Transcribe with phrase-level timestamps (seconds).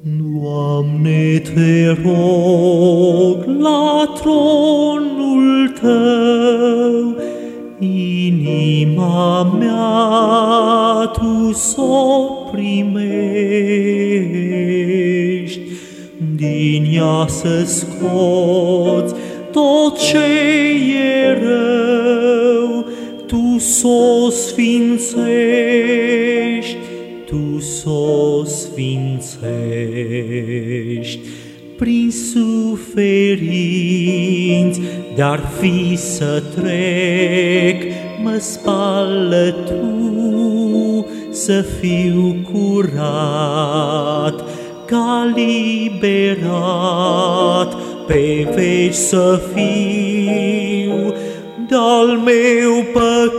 [0.00, 7.16] Doamne, te rog la tronul Tău,
[7.80, 12.90] inima mea Tu s-o primești,
[16.36, 19.14] din ea să scoți
[19.52, 20.26] tot ce
[20.94, 22.84] e rău,
[23.26, 25.18] Tu s-o sfințești,
[27.28, 29.48] tu s-o sfințești
[31.76, 33.20] prin suferinți,
[35.16, 37.82] dar fi să trec,
[38.22, 44.44] mă spală Tu să fiu curat,
[44.86, 46.56] ca liberat,
[48.06, 51.14] pe veci să fiu,
[51.68, 53.37] de-al meu păcat,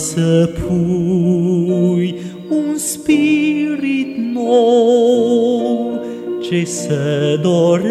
[0.00, 2.14] să pui
[2.50, 6.00] un spirit nou,
[6.42, 7.90] ce să dorească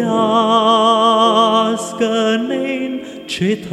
[2.48, 3.70] neîncetat,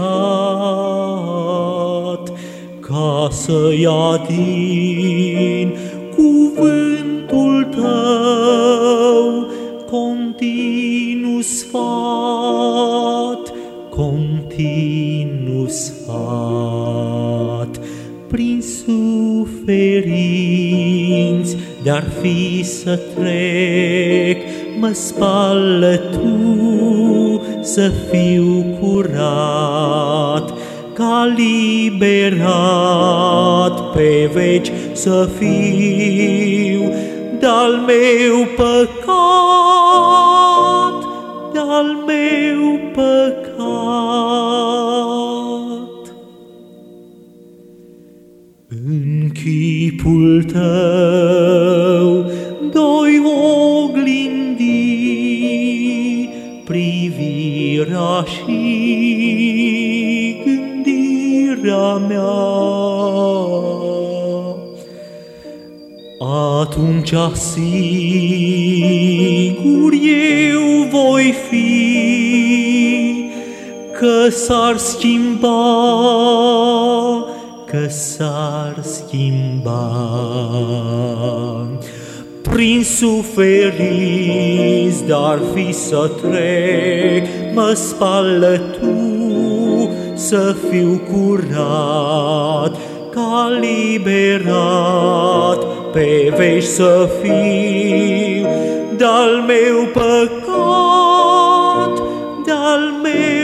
[2.80, 5.74] ca să ia din
[6.16, 9.48] cuvântul tău
[9.90, 11.84] continuu sfat,
[13.90, 16.27] continuu sfat,
[19.68, 24.42] suferinți, dar fi să trec,
[24.80, 30.54] mă spală Tu să fiu curat,
[30.94, 31.34] ca
[31.96, 32.72] liberat
[33.92, 36.94] pe veci să fiu,
[37.40, 39.08] de-al meu păcat,
[41.54, 43.77] de-al meu păcat.
[49.44, 52.32] Chipul tău
[52.72, 53.22] doi
[53.84, 54.68] oglindi
[56.66, 58.56] privirea și
[60.46, 62.36] gândirea mea.
[66.60, 67.62] Atunci sigur
[70.52, 71.98] eu voi fi
[74.00, 75.48] că s-ar schimba,
[77.72, 79.92] că s-ar schimba.
[82.42, 83.76] Prin suferinți,
[85.08, 88.96] dar fi să trec, mă spală Tu
[90.14, 92.76] să fiu curat,
[93.12, 98.48] ca liberat, pe veci să fiu,
[98.98, 101.94] de-al meu păcat,
[102.46, 103.37] de-al meu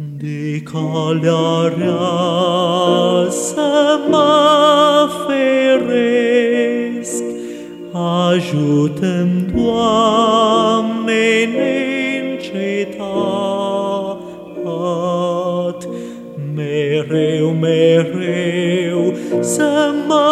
[0.00, 7.24] De calea rea să mă feresc,
[7.92, 11.24] ajută-mi, Doamne,
[11.56, 13.08] neîncetat,
[16.54, 20.30] mereu, mereu să mă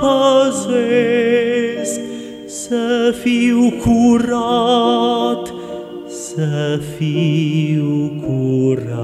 [0.00, 2.00] păzesc,
[2.46, 5.52] să fiu curat,
[6.36, 8.98] să fiu curat.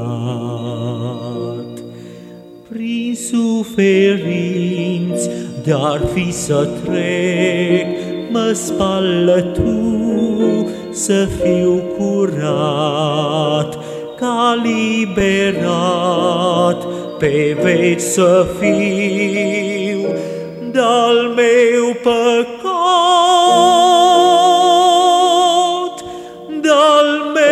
[2.69, 5.31] Prin suferinți,
[5.65, 7.87] dar fi să trec,
[8.31, 13.79] mă spală Tu să fiu curat,
[14.19, 15.67] ca liberat,
[17.19, 20.01] pe veci să fiu,
[20.73, 22.68] de-al meu păcat.
[27.19, 27.48] Amen.